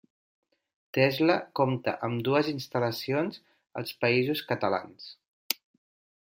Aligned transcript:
Tesla 0.97 1.35
compta 1.59 1.93
amb 2.07 2.23
dues 2.29 2.49
instal·lacions 2.53 3.39
als 3.83 3.93
Països 4.07 4.43
Catalans. 4.53 5.13